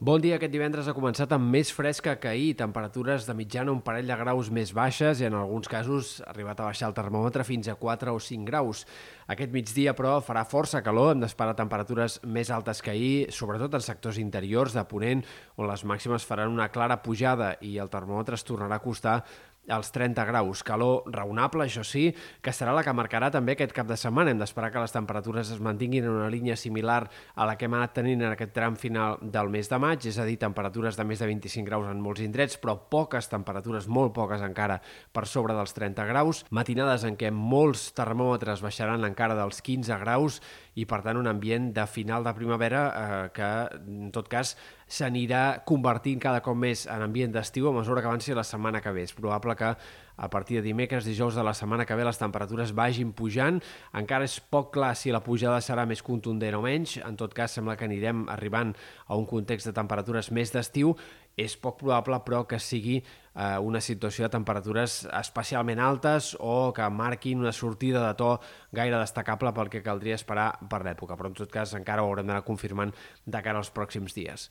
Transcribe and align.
Bon 0.00 0.16
dia. 0.16 0.38
Aquest 0.38 0.54
divendres 0.54 0.86
ha 0.88 0.94
començat 0.96 1.28
amb 1.36 1.50
més 1.52 1.68
fresca 1.76 2.14
que 2.16 2.30
ahir, 2.30 2.54
temperatures 2.56 3.26
de 3.28 3.34
mitjana 3.36 3.68
un 3.68 3.82
parell 3.84 4.08
de 4.08 4.16
graus 4.16 4.48
més 4.48 4.70
baixes 4.72 5.20
i 5.20 5.26
en 5.28 5.34
alguns 5.36 5.68
casos 5.68 6.14
ha 6.24 6.30
arribat 6.30 6.62
a 6.62 6.70
baixar 6.70 6.88
el 6.88 6.94
termòmetre 6.96 7.44
fins 7.44 7.68
a 7.68 7.74
4 7.76 8.14
o 8.16 8.22
5 8.26 8.48
graus. 8.48 8.86
Aquest 9.28 9.52
migdia, 9.52 9.92
però, 9.92 10.14
farà 10.24 10.46
força 10.48 10.80
calor, 10.80 11.10
hem 11.12 11.20
d'esperar 11.20 11.52
temperatures 11.58 12.16
més 12.24 12.48
altes 12.48 12.80
que 12.80 12.94
ahir, 12.94 13.12
sobretot 13.28 13.76
en 13.76 13.84
sectors 13.84 14.16
interiors 14.24 14.72
de 14.72 14.86
Ponent, 14.88 15.20
on 15.60 15.68
les 15.68 15.84
màximes 15.84 16.24
faran 16.24 16.48
una 16.48 16.70
clara 16.72 17.02
pujada 17.04 17.58
i 17.60 17.76
el 17.76 17.92
termòmetre 17.92 18.40
es 18.40 18.48
tornarà 18.48 18.80
a 18.80 18.86
costar 18.86 19.18
als 19.68 19.92
30 19.92 20.24
graus. 20.24 20.62
Calor 20.64 21.04
raonable, 21.12 21.64
això 21.66 21.84
sí, 21.86 22.08
que 22.42 22.52
serà 22.54 22.72
la 22.74 22.82
que 22.86 22.94
marcarà 22.96 23.30
també 23.32 23.54
aquest 23.54 23.74
cap 23.76 23.88
de 23.88 23.96
setmana. 24.00 24.32
Hem 24.32 24.40
d'esperar 24.40 24.70
que 24.72 24.82
les 24.82 24.94
temperatures 24.94 25.52
es 25.54 25.60
mantinguin 25.60 26.06
en 26.06 26.16
una 26.16 26.30
línia 26.32 26.56
similar 26.56 27.02
a 27.34 27.46
la 27.46 27.56
que 27.58 27.68
hem 27.68 27.76
anat 27.78 27.94
tenint 28.00 28.24
en 28.24 28.32
aquest 28.32 28.54
tram 28.56 28.76
final 28.80 29.18
del 29.22 29.50
mes 29.52 29.68
de 29.70 29.78
maig, 29.82 30.06
és 30.06 30.18
a 30.18 30.26
dir, 30.28 30.38
temperatures 30.40 30.96
de 30.98 31.06
més 31.06 31.20
de 31.20 31.28
25 31.30 31.66
graus 31.68 31.88
en 31.90 32.00
molts 32.02 32.24
indrets, 32.24 32.58
però 32.60 32.76
poques 32.90 33.30
temperatures, 33.30 33.88
molt 33.88 34.14
poques 34.16 34.42
encara, 34.42 34.80
per 35.12 35.26
sobre 35.26 35.54
dels 35.56 35.74
30 35.76 36.08
graus. 36.08 36.44
Matinades 36.50 37.04
en 37.08 37.18
què 37.20 37.30
molts 37.34 37.90
termòmetres 37.96 38.64
baixaran 38.64 39.04
encara 39.06 39.38
dels 39.38 39.62
15 39.62 40.00
graus 40.02 40.40
i, 40.74 40.86
per 40.88 41.02
tant, 41.04 41.18
un 41.20 41.28
ambient 41.30 41.70
de 41.76 41.86
final 41.90 42.24
de 42.24 42.34
primavera 42.34 42.82
eh, 42.90 43.24
que, 43.36 43.50
en 43.80 44.10
tot 44.14 44.28
cas, 44.30 44.56
s'anirà 44.90 45.62
convertint 45.66 46.18
cada 46.22 46.42
cop 46.42 46.58
més 46.58 46.86
en 46.90 47.04
ambient 47.06 47.32
d'estiu 47.34 47.68
a 47.70 47.74
mesura 47.76 48.02
que 48.02 48.10
avanci 48.10 48.34
la 48.34 48.46
setmana 48.46 48.82
que 48.82 48.92
ve. 48.94 49.06
És 49.06 49.14
probable 49.14 49.54
que 49.56 49.70
a 50.20 50.28
partir 50.28 50.58
de 50.58 50.62
dimecres, 50.68 51.06
dijous 51.08 51.34
de 51.34 51.42
la 51.42 51.54
setmana 51.56 51.86
que 51.88 51.96
ve 51.96 52.04
les 52.04 52.20
temperatures 52.20 52.74
vagin 52.76 53.14
pujant. 53.16 53.62
Encara 53.96 54.28
és 54.28 54.36
poc 54.40 54.68
clar 54.76 54.92
si 54.98 55.14
la 55.14 55.22
pujada 55.24 55.62
serà 55.64 55.86
més 55.88 56.04
contundent 56.04 56.58
o 56.58 56.60
menys. 56.64 56.98
En 57.00 57.16
tot 57.16 57.32
cas, 57.34 57.56
sembla 57.56 57.78
que 57.80 57.88
anirem 57.88 58.26
arribant 58.28 58.74
a 59.08 59.16
un 59.16 59.24
context 59.26 59.70
de 59.70 59.76
temperatures 59.76 60.28
més 60.30 60.52
d'estiu. 60.52 60.92
És 61.40 61.54
poc 61.56 61.78
probable, 61.80 62.18
però, 62.26 62.42
que 62.44 62.58
sigui 62.60 62.98
eh, 63.00 63.58
una 63.64 63.80
situació 63.80 64.26
de 64.26 64.34
temperatures 64.34 65.06
especialment 65.22 65.80
altes 65.80 66.34
o 66.36 66.74
que 66.76 66.88
marquin 66.92 67.40
una 67.40 67.54
sortida 67.56 68.02
de 68.04 68.12
to 68.18 68.34
gaire 68.76 68.98
destacable 69.00 69.54
pel 69.56 69.70
que 69.72 69.80
caldria 69.86 70.18
esperar 70.20 70.50
per 70.68 70.82
l'època. 70.84 71.16
Però, 71.16 71.30
en 71.32 71.38
tot 71.38 71.54
cas, 71.54 71.72
encara 71.78 72.04
ho 72.04 72.10
haurem 72.10 72.28
d'anar 72.28 72.44
confirmant 72.44 72.92
de 73.24 73.42
cara 73.46 73.62
als 73.62 73.72
pròxims 73.72 74.18
dies. 74.18 74.50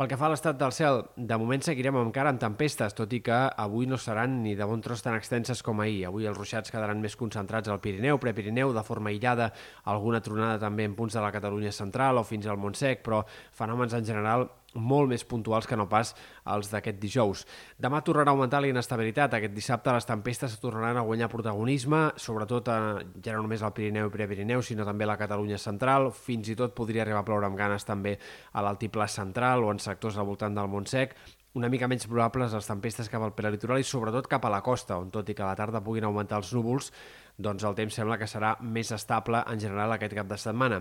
Pel 0.00 0.08
que 0.08 0.16
fa 0.16 0.30
a 0.30 0.32
l'estat 0.32 0.56
del 0.56 0.72
cel, 0.72 1.02
de 1.16 1.36
moment 1.36 1.60
seguirem 1.60 1.98
encara 2.00 2.30
amb 2.32 2.40
tempestes, 2.40 2.94
tot 2.96 3.10
i 3.12 3.18
que 3.20 3.36
avui 3.60 3.84
no 3.84 3.98
seran 4.00 4.38
ni 4.40 4.54
de 4.56 4.64
bon 4.64 4.80
tros 4.80 5.02
tan 5.10 5.18
extenses 5.18 5.62
com 5.66 5.82
ahir. 5.82 6.04
Avui 6.06 6.28
els 6.30 6.38
ruixats 6.38 6.70
quedaran 6.70 7.00
més 7.02 7.16
concentrats 7.18 7.68
al 7.68 7.80
Pirineu, 7.82 8.20
Prepirineu, 8.22 8.70
de 8.76 8.86
forma 8.86 9.10
aïllada, 9.10 9.50
alguna 9.90 10.22
tronada 10.22 10.60
també 10.62 10.86
en 10.86 10.94
punts 10.94 11.16
de 11.16 11.24
la 11.24 11.32
Catalunya 11.34 11.72
central 11.74 12.20
o 12.20 12.24
fins 12.26 12.46
al 12.46 12.60
Montsec, 12.60 13.02
però 13.02 13.24
fenòmens 13.56 13.96
en 13.98 14.06
general 14.06 14.46
molt 14.78 15.10
més 15.10 15.24
puntuals 15.26 15.66
que 15.66 15.74
no 15.74 15.88
pas 15.90 16.12
els 16.54 16.68
d'aquest 16.70 17.00
dijous. 17.02 17.42
Demà 17.74 18.04
tornarà 18.06 18.30
a 18.30 18.36
augmentar 18.36 18.60
la 18.62 18.70
inestabilitat. 18.70 19.34
Aquest 19.34 19.56
dissabte 19.56 19.90
les 19.96 20.06
tempestes 20.06 20.54
tornaran 20.62 21.00
a 21.00 21.02
guanyar 21.08 21.26
protagonisme, 21.32 22.04
sobretot 22.14 22.70
a, 22.70 22.78
ja 23.24 23.34
no 23.34 23.42
només 23.42 23.64
al 23.66 23.74
Pirineu 23.74 24.06
i 24.06 24.14
Prepirineu, 24.14 24.62
sinó 24.62 24.86
també 24.86 25.08
a 25.08 25.10
la 25.10 25.18
Catalunya 25.18 25.58
central. 25.58 26.12
Fins 26.14 26.52
i 26.54 26.58
tot 26.60 26.76
podria 26.78 27.02
arribar 27.02 27.24
a 27.24 27.26
ploure 27.26 27.50
amb 27.50 27.58
ganes 27.58 27.88
també 27.88 28.14
a 28.52 28.62
l'altiplà 28.62 29.10
central 29.10 29.66
o 29.66 29.74
en 29.74 29.82
sectors 29.82 30.20
al 30.20 30.30
voltant 30.30 30.54
del 30.54 30.70
Montsec 30.70 31.18
una 31.58 31.68
mica 31.68 31.88
menys 31.90 32.06
probables 32.06 32.52
les 32.54 32.68
tempestes 32.68 33.08
cap 33.10 33.24
al 33.26 33.32
prelitoral 33.34 33.80
i 33.82 33.86
sobretot 33.86 34.28
cap 34.30 34.44
a 34.46 34.52
la 34.52 34.60
costa, 34.62 35.00
on 35.02 35.08
tot 35.10 35.28
i 35.28 35.34
que 35.34 35.42
a 35.42 35.48
la 35.48 35.56
tarda 35.58 35.82
puguin 35.82 36.06
augmentar 36.06 36.38
els 36.38 36.52
núvols, 36.54 36.92
doncs 37.40 37.64
el 37.64 37.74
temps 37.74 37.96
sembla 37.96 38.18
que 38.20 38.28
serà 38.30 38.52
més 38.62 38.92
estable 38.94 39.40
en 39.48 39.58
general 39.58 39.94
aquest 39.96 40.14
cap 40.14 40.28
de 40.30 40.36
setmana. 40.38 40.78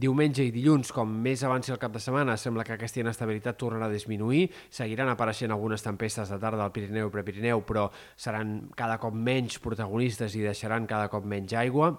Diumenge 0.00 0.42
i 0.46 0.50
dilluns, 0.50 0.90
com 0.96 1.12
més 1.22 1.44
avanci 1.44 1.70
el 1.70 1.78
cap 1.78 1.92
de 1.92 2.00
setmana, 2.02 2.34
sembla 2.40 2.64
que 2.64 2.72
aquesta 2.74 3.02
inestabilitat 3.02 3.58
tornarà 3.60 3.86
a 3.86 3.92
disminuir, 3.92 4.48
seguiran 4.72 5.12
apareixent 5.12 5.52
algunes 5.52 5.84
tempestes 5.84 6.32
de 6.32 6.40
tarda 6.40 6.64
al 6.64 6.72
Pirineu 6.74 7.10
i 7.10 7.14
Prepirineu, 7.14 7.62
però 7.68 7.86
seran 8.16 8.70
cada 8.74 8.96
cop 9.02 9.14
menys 9.14 9.60
protagonistes 9.62 10.34
i 10.34 10.42
deixaran 10.46 10.88
cada 10.90 11.10
cop 11.12 11.28
menys 11.28 11.54
aigua. 11.60 11.92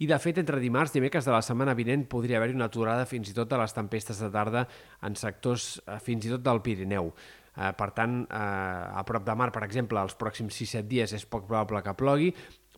I, 0.00 0.08
de 0.10 0.18
fet, 0.18 0.40
entre 0.42 0.62
dimarts 0.62 0.94
i 0.94 0.98
dimecres 0.98 1.28
de 1.28 1.36
la 1.36 1.44
setmana 1.44 1.76
vinent 1.76 2.08
podria 2.10 2.40
haver-hi 2.40 2.58
una 2.58 2.70
aturada 2.72 3.06
fins 3.06 3.30
i 3.30 3.36
tot 3.36 3.52
de 3.52 3.60
les 3.60 3.76
tempestes 3.76 4.24
de 4.24 4.32
tarda 4.32 4.66
en 5.04 5.14
sectors 5.20 5.76
eh, 5.84 6.00
fins 6.02 6.26
i 6.26 6.34
tot 6.34 6.42
del 6.42 6.64
Pirineu. 6.64 7.12
Eh, 7.54 7.70
per 7.78 7.90
tant, 7.94 8.22
eh, 8.26 8.98
a 8.98 9.04
prop 9.06 9.24
de 9.24 9.34
mar, 9.38 9.52
per 9.54 9.62
exemple, 9.66 10.00
els 10.02 10.16
pròxims 10.18 10.56
6-7 10.58 10.88
dies 10.90 11.12
és 11.14 11.26
poc 11.26 11.46
probable 11.46 11.82
que 11.82 11.94
plogui, 11.94 12.32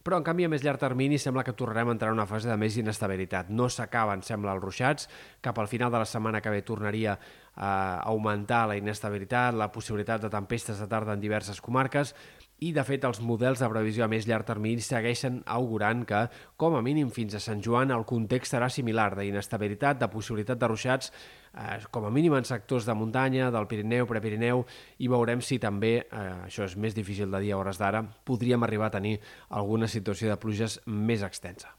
però 0.06 0.20
en 0.20 0.26
canvi 0.26 0.44
a 0.46 0.48
més 0.52 0.62
llarg 0.62 0.78
termini 0.78 1.18
sembla 1.18 1.42
que 1.42 1.56
tornarem 1.58 1.88
a 1.90 1.94
entrar 1.96 2.12
en 2.12 2.20
una 2.20 2.28
fase 2.30 2.46
de 2.46 2.54
més 2.60 2.76
inestabilitat. 2.78 3.48
No 3.50 3.66
s'acaben, 3.66 4.22
sembla, 4.22 4.52
els 4.54 4.62
ruixats, 4.62 5.08
cap 5.42 5.58
al 5.58 5.66
final 5.66 5.90
de 5.90 5.98
la 5.98 6.06
setmana 6.06 6.40
que 6.40 6.52
ve 6.52 6.62
tornaria 6.62 7.16
a 7.56 7.72
augmentar 8.12 8.68
la 8.70 8.76
inestabilitat, 8.78 9.56
la 9.58 9.72
possibilitat 9.72 10.22
de 10.22 10.30
tempestes 10.30 10.78
de 10.78 10.86
tarda 10.86 11.16
en 11.16 11.24
diverses 11.24 11.58
comarques, 11.60 12.14
i, 12.58 12.72
de 12.72 12.82
fet, 12.88 13.04
els 13.04 13.20
models 13.20 13.60
de 13.60 13.68
previsió 13.68 14.06
a 14.06 14.08
més 14.08 14.26
llarg 14.28 14.46
termini 14.48 14.80
segueixen 14.84 15.42
augurant 15.52 16.04
que, 16.08 16.22
com 16.56 16.76
a 16.76 16.82
mínim 16.84 17.10
fins 17.12 17.36
a 17.36 17.40
Sant 17.42 17.60
Joan, 17.64 17.92
el 17.92 18.06
context 18.08 18.54
serà 18.54 18.70
similar 18.72 19.10
d'inestabilitat, 19.18 20.00
de 20.00 20.08
possibilitat 20.12 20.60
de 20.60 20.70
ruixats, 20.72 21.12
eh, 21.52 21.78
com 21.92 22.06
a 22.08 22.10
mínim 22.10 22.36
en 22.38 22.48
sectors 22.48 22.88
de 22.88 22.94
muntanya, 22.96 23.50
del 23.52 23.68
Pirineu, 23.68 24.08
Prepirineu, 24.08 24.64
i 24.98 25.08
veurem 25.12 25.44
si 25.44 25.58
també, 25.58 25.96
eh, 26.06 26.28
això 26.46 26.64
és 26.64 26.76
més 26.76 26.94
difícil 26.94 27.30
de 27.30 27.40
dir 27.44 27.52
a 27.52 27.58
hores 27.58 27.78
d'ara, 27.78 28.02
podríem 28.24 28.62
arribar 28.62 28.86
a 28.86 28.96
tenir 28.98 29.18
alguna 29.50 29.88
situació 29.88 30.30
de 30.30 30.36
pluges 30.36 30.80
més 30.86 31.22
extensa. 31.22 31.74